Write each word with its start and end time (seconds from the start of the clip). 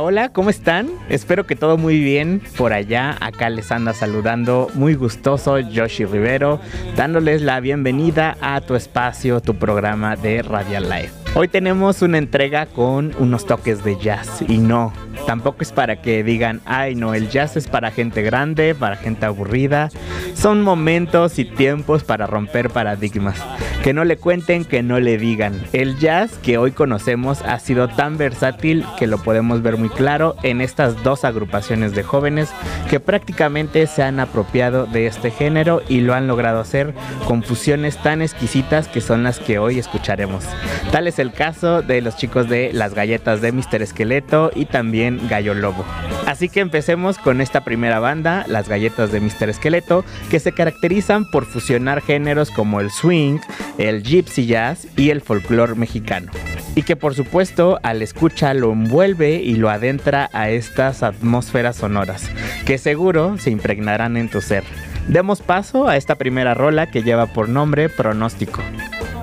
Hola, 0.00 0.30
¿cómo 0.30 0.50
están? 0.50 0.88
Espero 1.08 1.46
que 1.46 1.56
todo 1.56 1.76
muy 1.76 2.00
bien 2.00 2.40
por 2.56 2.72
allá. 2.72 3.16
Acá 3.20 3.50
les 3.50 3.70
anda 3.70 3.92
saludando 3.92 4.68
muy 4.74 4.94
gustoso 4.94 5.58
Yoshi 5.58 6.04
Rivero, 6.04 6.60
dándoles 6.96 7.42
la 7.42 7.60
bienvenida 7.60 8.36
a 8.40 8.60
tu 8.60 8.74
espacio, 8.74 9.40
tu 9.40 9.56
programa 9.56 10.16
de 10.16 10.42
Radial 10.42 10.88
Life. 10.88 11.21
Hoy 11.34 11.48
tenemos 11.48 12.02
una 12.02 12.18
entrega 12.18 12.66
con 12.66 13.14
unos 13.18 13.46
toques 13.46 13.82
de 13.82 13.98
jazz 13.98 14.44
y 14.46 14.58
no, 14.58 14.92
tampoco 15.26 15.62
es 15.62 15.72
para 15.72 16.02
que 16.02 16.22
digan, 16.22 16.60
ay 16.66 16.94
no, 16.94 17.14
el 17.14 17.30
jazz 17.30 17.56
es 17.56 17.68
para 17.68 17.90
gente 17.90 18.20
grande, 18.20 18.74
para 18.74 18.96
gente 18.96 19.24
aburrida. 19.24 19.88
Son 20.34 20.60
momentos 20.60 21.38
y 21.38 21.46
tiempos 21.46 22.04
para 22.04 22.26
romper 22.26 22.68
paradigmas. 22.68 23.42
Que 23.82 23.94
no 23.94 24.04
le 24.04 24.16
cuenten, 24.16 24.64
que 24.64 24.82
no 24.82 25.00
le 25.00 25.18
digan. 25.18 25.60
El 25.72 25.98
jazz 25.98 26.38
que 26.38 26.58
hoy 26.58 26.70
conocemos 26.70 27.42
ha 27.42 27.58
sido 27.58 27.88
tan 27.88 28.16
versátil 28.16 28.84
que 28.98 29.08
lo 29.08 29.18
podemos 29.18 29.62
ver 29.62 29.76
muy 29.76 29.88
claro 29.88 30.36
en 30.42 30.60
estas 30.60 31.02
dos 31.02 31.24
agrupaciones 31.24 31.94
de 31.94 32.02
jóvenes 32.02 32.50
que 32.90 33.00
prácticamente 33.00 33.86
se 33.86 34.02
han 34.02 34.20
apropiado 34.20 34.86
de 34.86 35.06
este 35.06 35.30
género 35.30 35.82
y 35.88 36.00
lo 36.00 36.14
han 36.14 36.28
logrado 36.28 36.60
hacer 36.60 36.94
con 37.26 37.42
fusiones 37.42 37.96
tan 37.96 38.22
exquisitas 38.22 38.86
que 38.86 39.00
son 39.00 39.24
las 39.24 39.40
que 39.40 39.58
hoy 39.58 39.78
escucharemos. 39.78 40.44
Tal 40.92 41.08
es 41.08 41.18
el 41.22 41.32
caso 41.32 41.80
de 41.80 42.02
los 42.02 42.16
chicos 42.16 42.48
de 42.48 42.72
las 42.72 42.94
galletas 42.94 43.40
de 43.40 43.52
Mr. 43.52 43.80
Esqueleto 43.80 44.50
y 44.54 44.66
también 44.66 45.20
Gallo 45.28 45.54
Lobo. 45.54 45.84
Así 46.26 46.48
que 46.48 46.60
empecemos 46.60 47.16
con 47.16 47.40
esta 47.40 47.64
primera 47.64 47.98
banda, 48.00 48.44
las 48.48 48.68
galletas 48.68 49.10
de 49.10 49.20
Mr. 49.20 49.48
Esqueleto, 49.48 50.04
que 50.30 50.40
se 50.40 50.52
caracterizan 50.52 51.30
por 51.30 51.46
fusionar 51.46 52.02
géneros 52.02 52.50
como 52.50 52.80
el 52.80 52.90
swing, 52.90 53.38
el 53.78 54.02
gypsy 54.02 54.46
jazz 54.46 54.86
y 54.96 55.10
el 55.10 55.20
folclore 55.20 55.74
mexicano. 55.74 56.30
Y 56.74 56.82
que 56.82 56.96
por 56.96 57.14
supuesto 57.14 57.78
al 57.82 58.02
escucha 58.02 58.52
lo 58.52 58.72
envuelve 58.72 59.36
y 59.36 59.54
lo 59.56 59.70
adentra 59.70 60.28
a 60.32 60.50
estas 60.50 61.02
atmósferas 61.02 61.76
sonoras, 61.76 62.30
que 62.66 62.78
seguro 62.78 63.38
se 63.38 63.50
impregnarán 63.50 64.16
en 64.16 64.28
tu 64.28 64.40
ser. 64.40 64.64
Demos 65.08 65.40
paso 65.40 65.88
a 65.88 65.96
esta 65.96 66.16
primera 66.16 66.54
rola 66.54 66.90
que 66.90 67.02
lleva 67.02 67.26
por 67.26 67.48
nombre 67.48 67.88
Pronóstico. 67.88 68.60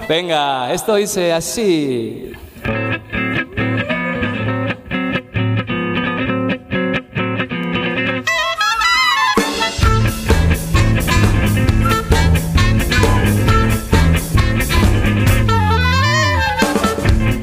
Venga, 0.10 0.74
esto 0.74 0.96
dice 0.96 1.32
así. 1.32 2.32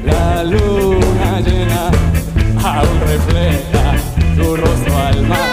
La 0.05 0.43
luna 0.43 1.39
llena 1.39 1.89
aún 2.61 2.99
refleja 3.07 3.95
tu 4.35 4.57
rostro 4.57 4.97
al 4.97 5.21
mar 5.25 5.46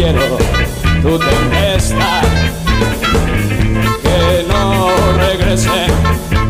quiero 0.00 0.38
tu 1.02 1.18
tempestad. 1.18 2.24
Que 4.02 4.44
no 4.48 4.88
regresen 5.18 5.90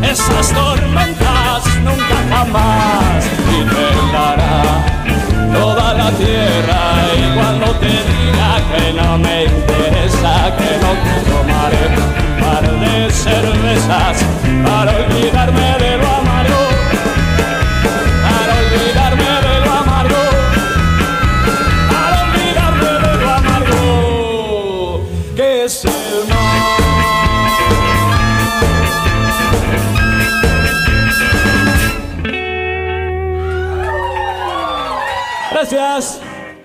esas 0.01 0.47
tormentas 0.53 1.61
nunca 1.83 2.17
jamás 2.29 3.25
y 3.55 3.59
temblará 3.75 4.63
toda 5.53 5.93
la 5.93 6.11
tierra 6.11 6.81
y 7.17 7.37
cuando 7.37 7.67
te 7.81 7.93
diga 8.11 8.49
que 8.71 8.93
no 8.93 9.17
me 9.17 9.43
interesa, 9.45 10.33
que 10.57 10.71
no 10.83 10.91
te 11.03 11.15
tomaré 11.29 11.85
un 12.03 12.41
par 12.41 12.65
de 12.83 13.11
cervezas 13.11 14.17
para 14.65 14.91
olvidarme 14.95 15.69
de 15.79 15.90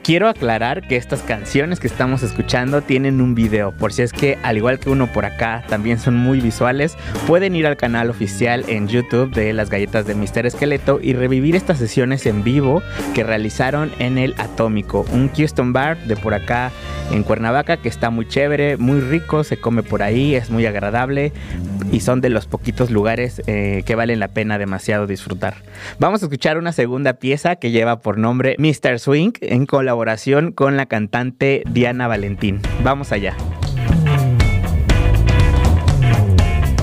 Quiero 0.07 0.29
aclarar 0.29 0.87
que 0.87 0.95
estas 0.95 1.23
canciones 1.23 1.81
que 1.81 1.89
estamos 1.89 2.23
escuchando 2.23 2.81
tienen 2.81 3.21
un 3.21 3.35
video, 3.35 3.73
por 3.73 3.93
si 3.93 4.03
es 4.03 4.13
que 4.13 4.39
al 4.45 4.57
igual 4.57 4.79
que 4.79 4.89
uno 4.89 5.13
por 5.13 5.25
acá 5.25 5.65
también 5.69 5.99
son 5.99 6.17
muy 6.17 6.41
visuales, 6.41 6.97
pueden 7.27 7.57
ir 7.57 7.67
al 7.67 7.77
canal 7.77 8.09
oficial 8.09 8.65
en 8.69 8.87
YouTube 8.87 9.35
de 9.35 9.53
las 9.53 9.69
galletas 9.69 10.07
de 10.07 10.15
Mister 10.15 10.47
Esqueleto 10.47 11.01
y 11.03 11.15
revivir 11.15 11.57
estas 11.57 11.79
sesiones 11.79 12.25
en 12.27 12.45
vivo 12.45 12.85
que 13.17 13.25
realizaron 13.25 13.91
en 13.99 14.17
el 14.17 14.37
Atómico, 14.39 15.05
un 15.11 15.29
Houston 15.35 15.73
Bar 15.73 15.99
de 16.07 16.15
por 16.15 16.35
acá 16.35 16.71
en 17.11 17.25
Cuernavaca 17.25 17.79
que 17.79 17.89
está 17.89 18.11
muy 18.11 18.29
chévere, 18.29 18.77
muy 18.77 19.01
rico, 19.01 19.43
se 19.43 19.57
come 19.57 19.83
por 19.83 20.05
ahí, 20.05 20.37
es 20.37 20.51
muy 20.51 20.67
agradable 20.67 21.33
y 21.91 21.99
son 21.99 22.21
de 22.21 22.31
los 22.31 22.47
poquitos 22.47 22.93
lugares 22.93 23.43
eh, 23.49 23.83
que 23.85 23.97
valen 23.97 24.21
la 24.21 24.29
pena 24.29 24.57
demasiado 24.57 25.09
disfrutar. 25.09 25.57
Vamos 25.99 26.23
a 26.23 26.27
escuchar 26.27 26.59
una 26.59 26.71
segunda 26.71 27.15
pieza 27.15 27.57
que 27.57 27.73
lleva 27.73 27.99
por 27.99 28.19
nombre 28.19 28.55
Mr. 28.59 29.01
Swing 29.01 29.33
en 29.41 29.67
colaboración 29.67 29.96
con 30.55 30.77
la 30.77 30.85
cantante 30.85 31.63
Diana 31.71 32.07
Valentín. 32.07 32.61
Vamos 32.85 33.13
allá. 33.13 33.35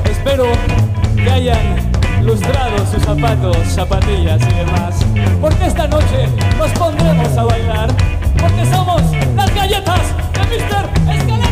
Espero 0.10 0.46
que 1.16 1.30
hayan 1.30 1.78
lustrado 2.24 2.78
sus 2.88 3.04
zapatos, 3.04 3.58
zapatillas 3.68 4.42
y 4.50 4.54
demás, 4.56 5.06
porque 5.40 5.66
esta 5.68 5.88
noche 5.88 6.28
nos 6.58 6.72
pondremos 6.72 7.38
a 7.38 7.44
bailar, 7.44 7.90
porque 8.40 8.66
somos 8.66 9.02
las 9.36 9.54
galletas 9.54 10.02
de 10.34 10.58
Mr. 10.58 11.16
Escalera. 11.16 11.43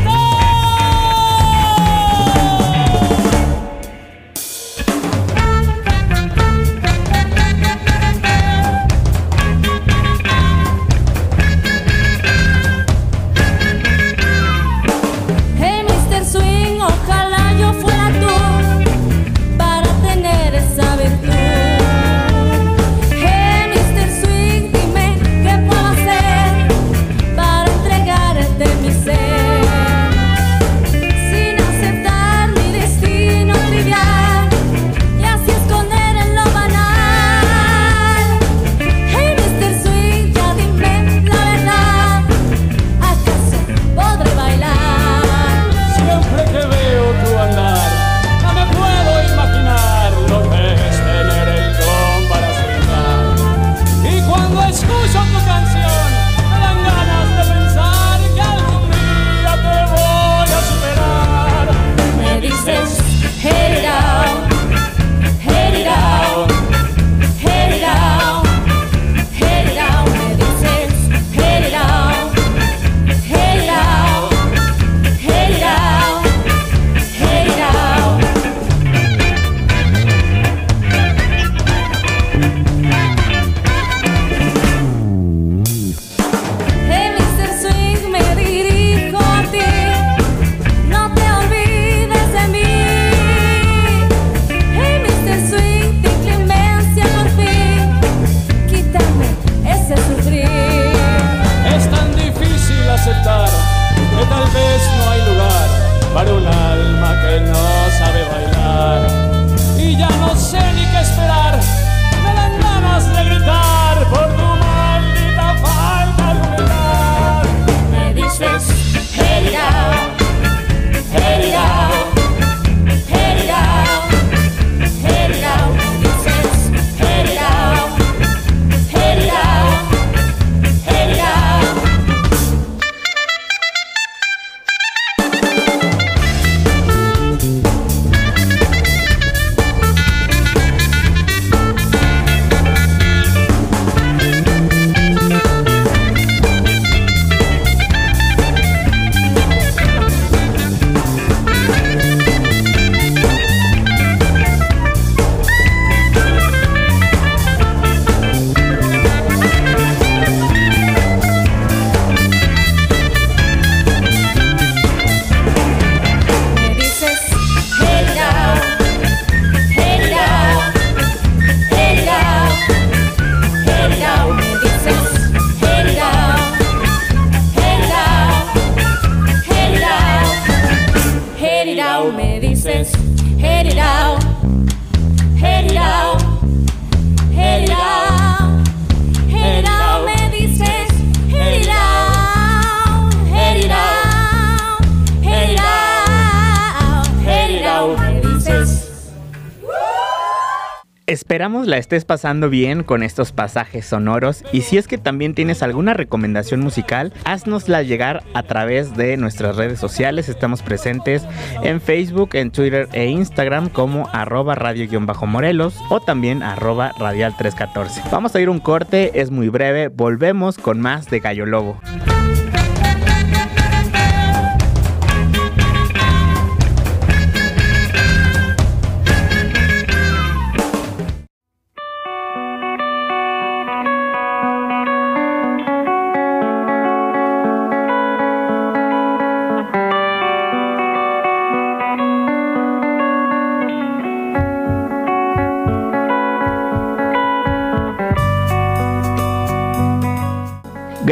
Esperamos 201.12 201.68
la 201.68 201.78
estés 201.78 202.06
pasando 202.06 202.50
bien 202.50 202.84
con 202.84 203.04
estos 203.04 203.34
pasajes 203.34 203.86
sonoros 203.86 204.46
y 204.54 204.62
si 204.62 204.78
es 204.78 204.88
que 204.88 204.98
también 204.98 205.36
tienes 205.36 205.62
alguna 205.62 205.94
recomendación 205.94 206.62
musical, 206.62 207.12
haznosla 207.26 207.82
llegar 207.82 208.24
a 208.34 208.44
través 208.44 208.96
de 208.96 209.18
nuestras 209.18 209.58
redes 209.58 209.78
sociales. 209.78 210.30
Estamos 210.30 210.62
presentes 210.62 211.24
en 211.64 211.82
Facebook, 211.82 212.30
en 212.36 212.50
Twitter 212.50 212.88
e 212.94 213.08
Instagram 213.08 213.68
como 213.68 214.08
arroba 214.14 214.56
radio-morelos 214.56 215.76
o 215.90 216.00
también 216.00 216.44
arroba 216.44 216.94
radial314. 216.94 218.10
Vamos 218.10 218.34
a 218.34 218.40
ir 218.40 218.50
un 218.50 218.62
corte, 218.62 219.20
es 219.20 219.32
muy 219.32 219.50
breve, 219.50 219.90
volvemos 219.90 220.58
con 220.58 220.80
más 220.80 221.10
de 221.10 221.20
Gallo 221.20 221.46
Lobo. 221.46 221.78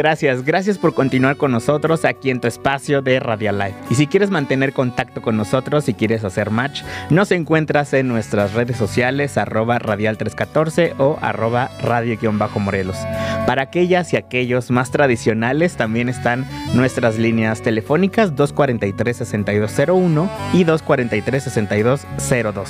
Gracias, 0.00 0.46
gracias 0.46 0.78
por 0.78 0.94
continuar 0.94 1.36
con 1.36 1.52
nosotros 1.52 2.06
aquí 2.06 2.30
en 2.30 2.40
tu 2.40 2.48
espacio 2.48 3.02
de 3.02 3.20
Radial 3.20 3.58
Live. 3.58 3.74
Y 3.90 3.96
si 3.96 4.06
quieres 4.06 4.30
mantener 4.30 4.72
contacto 4.72 5.20
con 5.20 5.36
nosotros, 5.36 5.84
si 5.84 5.92
quieres 5.92 6.24
hacer 6.24 6.50
match, 6.50 6.80
nos 7.10 7.30
encuentras 7.32 7.92
en 7.92 8.08
nuestras 8.08 8.54
redes 8.54 8.78
sociales 8.78 9.36
arroba 9.36 9.78
radial314 9.78 10.94
o 10.96 11.18
arroba 11.20 11.70
radio-morelos. 11.82 12.96
Para 13.46 13.62
aquellas 13.62 14.12
y 14.12 14.16
aquellos 14.16 14.70
más 14.70 14.90
tradicionales 14.90 15.76
también 15.76 16.08
están 16.08 16.46
nuestras 16.74 17.18
líneas 17.18 17.62
telefónicas 17.62 18.34
243-6201 18.34 20.28
y 20.52 20.64
243-6202. 20.64 22.68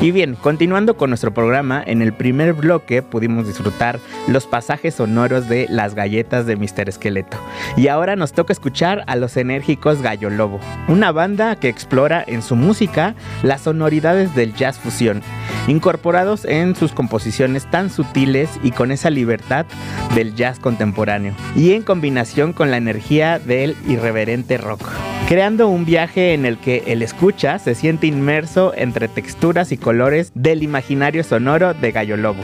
Y 0.00 0.10
bien, 0.10 0.34
continuando 0.34 0.96
con 0.96 1.10
nuestro 1.10 1.32
programa, 1.32 1.82
en 1.86 2.02
el 2.02 2.12
primer 2.12 2.52
bloque 2.52 3.02
pudimos 3.02 3.46
disfrutar 3.46 4.00
los 4.26 4.46
pasajes 4.46 4.94
sonoros 4.94 5.48
de 5.48 5.66
las 5.70 5.94
galletas 5.94 6.46
de 6.46 6.56
Mr. 6.56 6.88
Esqueleto. 6.88 7.36
Y 7.76 7.88
ahora 7.88 8.16
nos 8.16 8.32
toca 8.32 8.52
escuchar 8.52 9.04
a 9.06 9.16
los 9.16 9.36
enérgicos 9.36 10.02
Gallo 10.02 10.30
Lobo, 10.30 10.60
una 10.88 11.12
banda 11.12 11.54
que 11.56 11.68
explora 11.68 12.24
en 12.26 12.42
su 12.42 12.56
música 12.56 13.14
las 13.42 13.62
sonoridades 13.62 14.34
del 14.34 14.54
jazz 14.54 14.78
fusión, 14.78 15.22
incorporados 15.68 16.44
en 16.44 16.74
sus 16.74 16.92
composiciones 16.92 17.70
tan 17.70 17.90
sutiles 17.90 18.50
y 18.62 18.72
con 18.72 18.90
esa 18.90 19.10
libertad 19.10 19.66
del 20.14 20.34
jazz 20.34 20.58
contemporáneo, 20.58 21.34
y 21.56 21.72
en 21.72 21.82
combinación 21.82 22.52
con 22.52 22.70
la 22.70 22.76
energía 22.76 23.38
del 23.38 23.76
irreverente 23.86 24.58
rock 24.58 24.82
creando 25.28 25.68
un 25.68 25.84
viaje 25.84 26.32
en 26.32 26.46
el 26.46 26.56
que 26.56 26.84
el 26.86 27.02
escucha 27.02 27.58
se 27.58 27.74
siente 27.74 28.06
inmerso 28.06 28.72
entre 28.74 29.08
texturas 29.08 29.72
y 29.72 29.76
colores 29.76 30.32
del 30.34 30.62
imaginario 30.62 31.22
sonoro 31.22 31.74
de 31.74 31.92
Gallo 31.92 32.16
Lobo. 32.16 32.42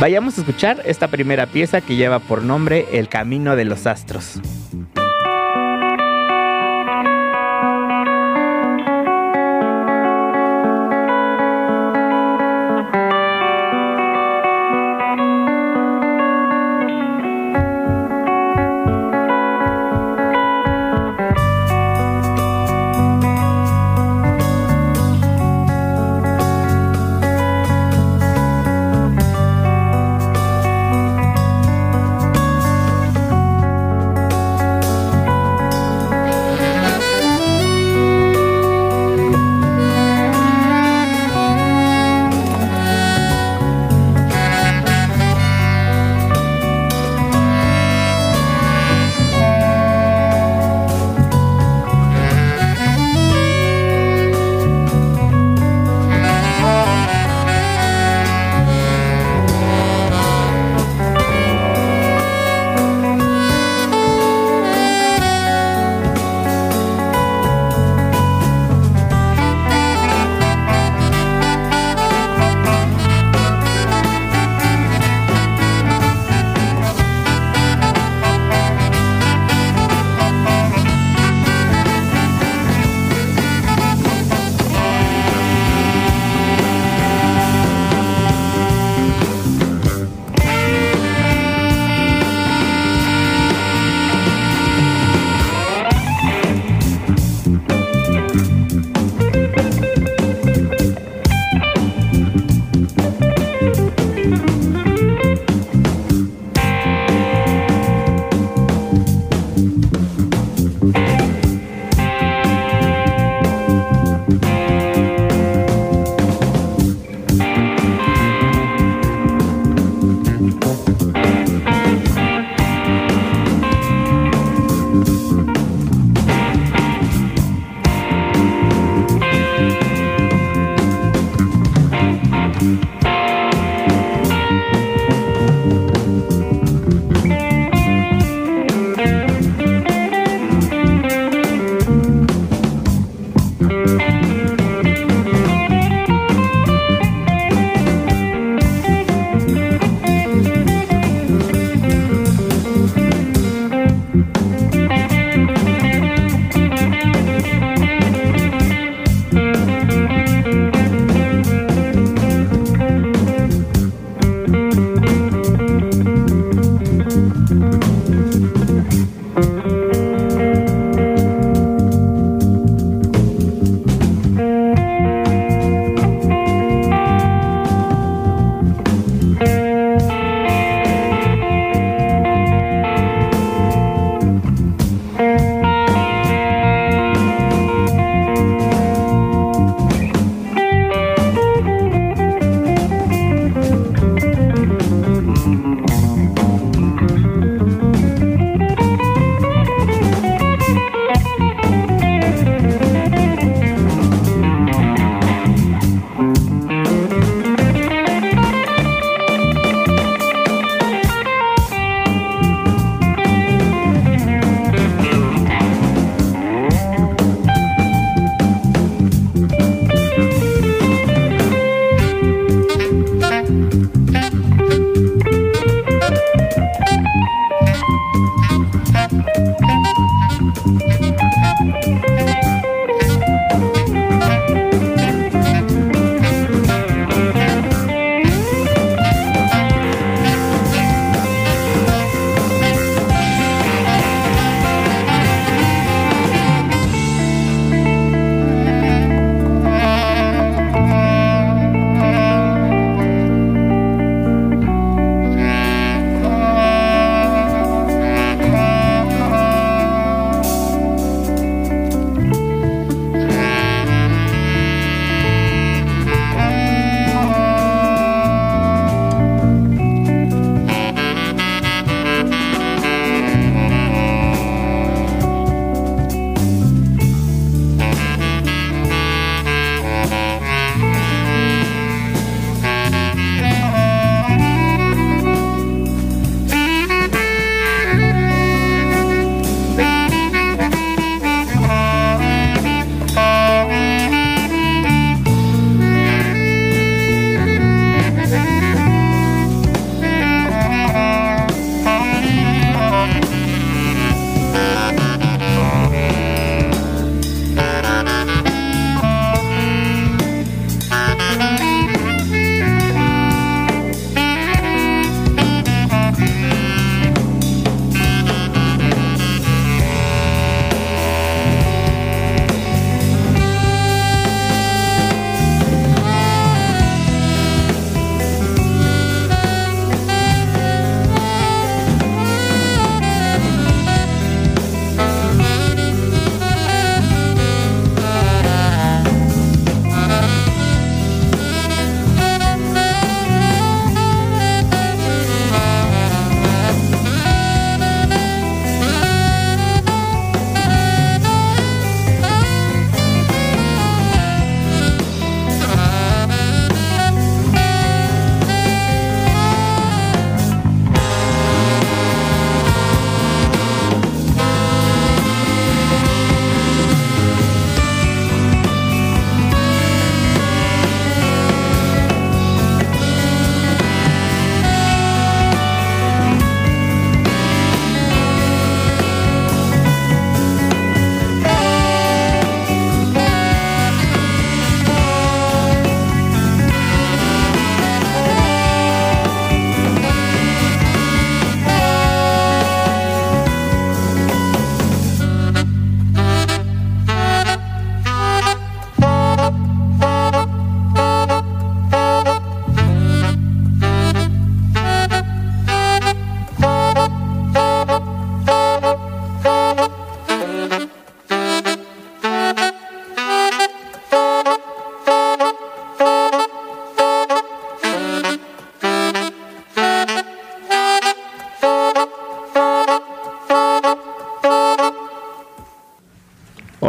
Vayamos 0.00 0.36
a 0.36 0.40
escuchar 0.40 0.82
esta 0.84 1.06
primera 1.06 1.46
pieza 1.46 1.80
que 1.80 1.94
lleva 1.94 2.18
por 2.18 2.42
nombre 2.42 2.86
El 2.92 3.08
Camino 3.08 3.54
de 3.54 3.64
los 3.64 3.86
Astros. 3.86 4.40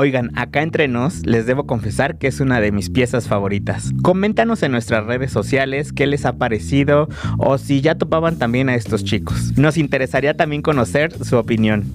Oigan, 0.05 0.29
acá 0.35 0.61
entre 0.61 0.87
nos, 0.87 1.25
les 1.25 1.47
debo 1.47 1.65
confesar 1.65 2.19
que 2.19 2.27
es 2.27 2.39
una 2.39 2.61
de 2.61 2.71
mis 2.71 2.91
piezas 2.91 3.27
favoritas. 3.27 3.89
Coméntanos 4.03 4.61
en 4.61 4.71
nuestras 4.71 5.03
redes 5.07 5.31
sociales 5.31 5.93
qué 5.93 6.05
les 6.05 6.27
ha 6.27 6.33
parecido 6.33 7.09
o 7.39 7.57
si 7.57 7.81
ya 7.81 7.95
topaban 7.95 8.37
también 8.37 8.69
a 8.69 8.75
estos 8.75 9.03
chicos. 9.03 9.57
Nos 9.57 9.77
interesaría 9.77 10.37
también 10.37 10.61
conocer 10.61 11.11
su 11.25 11.37
opinión. 11.37 11.85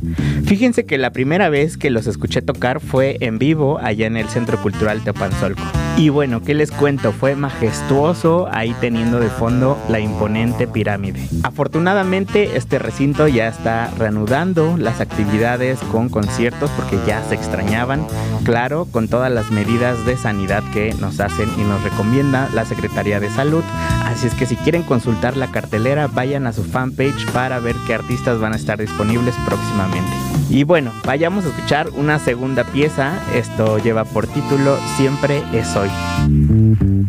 Fíjense 0.44 0.86
que 0.86 0.98
la 0.98 1.12
primera 1.12 1.50
vez 1.50 1.76
que 1.76 1.90
los 1.90 2.08
escuché 2.08 2.42
tocar 2.42 2.80
fue 2.80 3.16
en 3.20 3.38
vivo 3.38 3.78
allá 3.78 4.08
en 4.08 4.16
el 4.16 4.28
Centro 4.28 4.60
Cultural 4.60 5.04
Teopanzolco. 5.04 5.62
Y 5.96 6.08
bueno, 6.08 6.42
¿qué 6.42 6.54
les 6.54 6.72
cuento? 6.72 7.12
Fue 7.12 7.36
majestuoso 7.36 8.48
ahí 8.50 8.74
teniendo 8.80 9.20
de 9.20 9.28
fondo 9.28 9.78
la 9.88 10.00
imponente 10.00 10.66
pirámide. 10.66 11.28
Afortunadamente 11.42 12.56
este 12.56 12.80
recinto 12.80 13.28
ya 13.28 13.46
está 13.46 13.90
reanudando 13.98 14.76
las 14.76 15.00
actividades 15.00 15.78
con 15.92 16.08
conciertos 16.08 16.70
porque 16.70 16.98
ya 17.06 17.22
se 17.28 17.34
extrañaban, 17.34 17.99
claro, 18.44 18.86
con 18.90 19.08
todas 19.08 19.30
las 19.30 19.50
medidas 19.50 20.04
de 20.06 20.16
sanidad 20.16 20.62
que 20.72 20.94
nos 20.94 21.20
hacen 21.20 21.48
y 21.58 21.62
nos 21.62 21.82
recomienda 21.82 22.48
la 22.54 22.64
Secretaría 22.64 23.20
de 23.20 23.30
Salud. 23.30 23.62
Así 24.04 24.26
es 24.26 24.34
que 24.34 24.46
si 24.46 24.56
quieren 24.56 24.82
consultar 24.82 25.36
la 25.36 25.50
cartelera, 25.50 26.06
vayan 26.08 26.46
a 26.46 26.52
su 26.52 26.64
fanpage 26.64 27.30
para 27.32 27.58
ver 27.58 27.76
qué 27.86 27.94
artistas 27.94 28.40
van 28.40 28.52
a 28.52 28.56
estar 28.56 28.78
disponibles 28.78 29.34
próximamente. 29.46 30.10
Y 30.48 30.64
bueno, 30.64 30.92
vayamos 31.04 31.44
a 31.44 31.48
escuchar 31.48 31.90
una 31.90 32.18
segunda 32.18 32.64
pieza. 32.64 33.20
Esto 33.34 33.78
lleva 33.78 34.04
por 34.04 34.26
título 34.26 34.78
Siempre 34.96 35.42
es 35.52 35.76
hoy. 35.76 36.99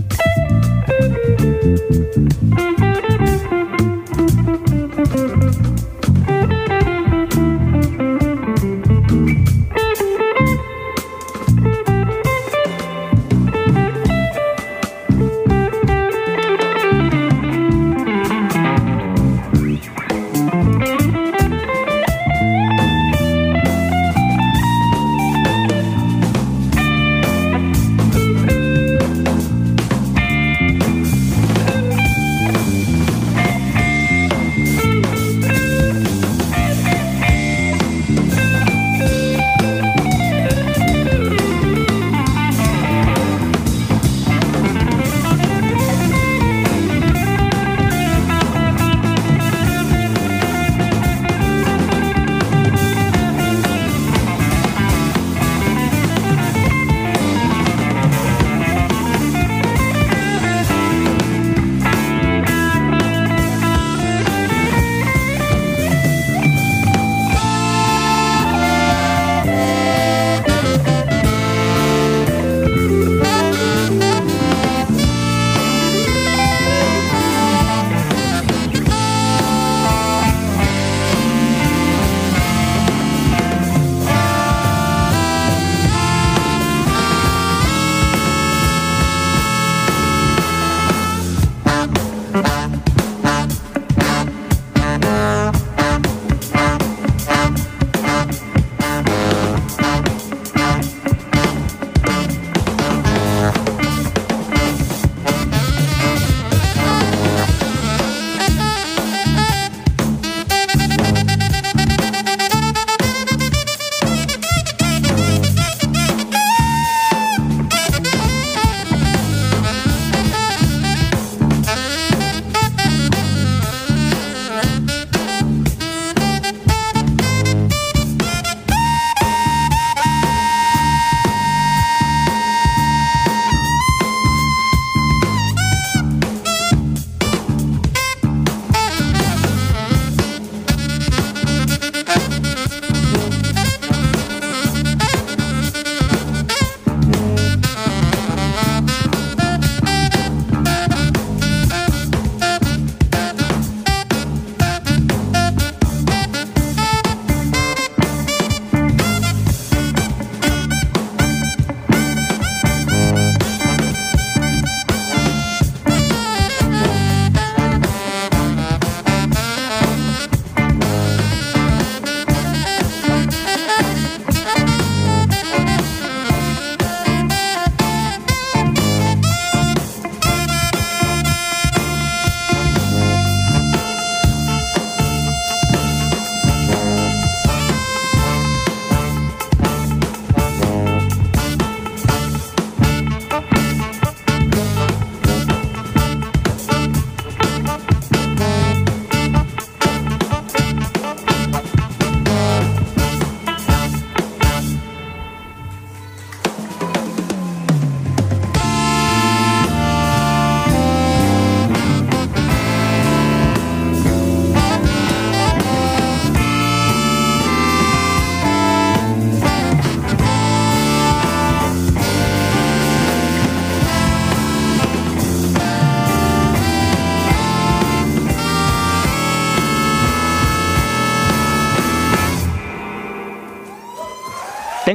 Bye. 0.00 0.33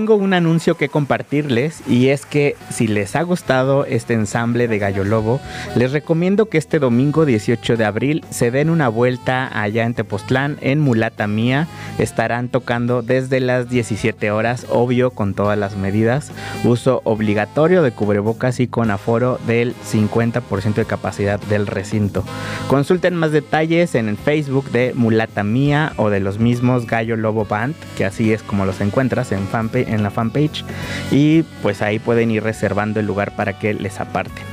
Tengo 0.10 0.24
un 0.24 0.34
anuncio 0.34 0.76
que 0.76 0.90
compartirles 0.90 1.84
y 1.88 2.08
es 2.08 2.26
que 2.26 2.56
si 2.72 2.88
les 2.88 3.16
ha 3.16 3.22
gustado 3.22 3.86
este 3.86 4.16
ensamble 4.16 4.68
de 4.68 4.80
Gallo 4.80 5.04
Lobo, 5.04 5.40
les 5.76 5.92
recomiendo 5.92 6.48
que 6.48 6.58
este 6.58 6.80
domingo 6.80 7.28
18 7.28 7.78
de 7.78 7.86
abril 7.86 8.26
se 8.32 8.50
den 8.50 8.72
una 8.72 8.90
vuelta 8.90 9.48
allá 9.62 9.84
en 9.84 9.94
Tepoztlán, 9.94 10.58
en 10.62 10.80
Mulata 10.80 11.28
Mía. 11.28 11.68
Estarán 12.00 12.50
tocando 12.50 13.04
desde 13.04 13.40
las 13.40 13.70
17 13.70 14.32
horas, 14.32 14.66
obvio 14.72 15.12
con 15.12 15.36
todas 15.36 15.60
las 15.60 15.78
medidas. 15.78 16.32
Uso 16.64 17.02
obligatorio 17.04 17.84
de 17.84 17.92
cubrebocas 17.92 18.60
y 18.60 18.68
con 18.68 18.90
aforo 18.90 19.40
del 19.46 19.76
50% 19.76 20.74
de 20.74 20.86
capacidad 20.86 21.40
del 21.40 21.68
recinto. 21.68 22.24
Consulten 22.68 23.14
más 23.14 23.32
detalles 23.32 23.94
en 23.94 24.10
el 24.10 24.18
Facebook 24.18 24.72
de 24.72 24.94
Mulata 24.96 25.44
Mía 25.44 25.94
o 25.98 26.10
de 26.10 26.20
los 26.20 26.40
mismos 26.40 26.88
Gallo 26.88 27.16
Lobo 27.16 27.46
Band, 27.46 27.76
que 27.96 28.06
así 28.06 28.34
es 28.34 28.42
como 28.42 28.66
los 28.66 28.82
encuentras 28.82 29.32
en 29.32 29.46
fanpage 29.46 29.99
en 30.00 30.04
la 30.04 30.10
fanpage 30.10 30.66
y 31.12 31.44
pues 31.62 31.82
ahí 31.82 32.00
pueden 32.00 32.32
ir 32.32 32.44
reservando 32.44 33.00
el 33.00 33.06
lugar 33.06 33.36
para 33.36 33.60
que 33.60 33.74
les 33.74 34.00
aparten. 34.00 34.44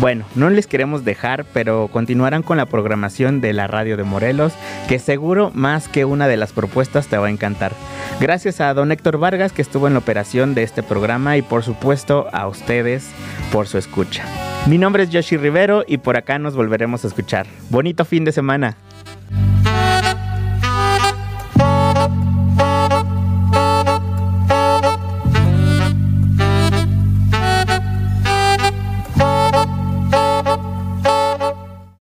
Bueno, 0.00 0.24
no 0.36 0.48
les 0.48 0.68
queremos 0.68 1.04
dejar, 1.04 1.44
pero 1.52 1.88
continuarán 1.88 2.44
con 2.44 2.56
la 2.56 2.66
programación 2.66 3.40
de 3.40 3.52
la 3.52 3.66
radio 3.66 3.96
de 3.96 4.04
Morelos, 4.04 4.52
que 4.88 5.00
seguro 5.00 5.50
más 5.54 5.88
que 5.88 6.04
una 6.04 6.28
de 6.28 6.36
las 6.36 6.52
propuestas 6.52 7.08
te 7.08 7.18
va 7.18 7.26
a 7.26 7.30
encantar. 7.30 7.72
Gracias 8.20 8.60
a 8.60 8.72
don 8.74 8.92
Héctor 8.92 9.18
Vargas 9.18 9.52
que 9.52 9.62
estuvo 9.62 9.88
en 9.88 9.94
la 9.94 9.98
operación 9.98 10.54
de 10.54 10.62
este 10.62 10.84
programa 10.84 11.36
y 11.36 11.42
por 11.42 11.64
supuesto 11.64 12.28
a 12.32 12.46
ustedes 12.46 13.10
por 13.50 13.66
su 13.66 13.76
escucha. 13.76 14.24
Mi 14.66 14.78
nombre 14.78 15.02
es 15.02 15.10
Yoshi 15.10 15.36
Rivero 15.36 15.84
y 15.86 15.98
por 15.98 16.16
acá 16.16 16.38
nos 16.38 16.54
volveremos 16.54 17.04
a 17.04 17.08
escuchar. 17.08 17.46
Bonito 17.70 18.04
fin 18.04 18.24
de 18.24 18.32
semana. 18.32 18.76